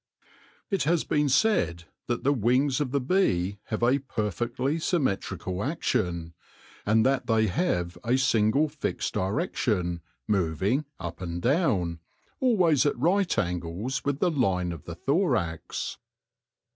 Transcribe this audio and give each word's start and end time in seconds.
It 0.71 0.85
has 0.85 1.03
been 1.03 1.29
said 1.29 1.83
that 2.07 2.23
the 2.23 2.33
wings 2.33 2.81
of 2.81 2.89
the 2.89 2.99
bee 2.99 3.59
have 3.65 3.83
a 3.83 3.99
perfectly 3.99 4.79
symmetrical 4.79 5.63
action, 5.63 6.33
and 6.87 7.05
that 7.05 7.27
they 7.27 7.45
have 7.45 7.99
a 8.03 8.17
single 8.17 8.67
fixed 8.67 9.13
direction, 9.13 10.01
moving 10.27 10.85
up 10.99 11.21
and 11.21 11.39
down, 11.39 11.99
always 12.39 12.83
at 12.87 12.97
right 12.97 13.37
angles 13.37 14.03
with 14.03 14.17
the 14.17 14.31
line 14.31 14.71
of 14.71 14.85
the 14.85 14.95
thorax. 14.95 15.99